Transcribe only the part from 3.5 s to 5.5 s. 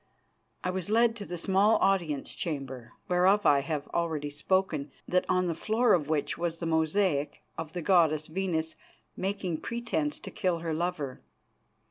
have already spoken, that on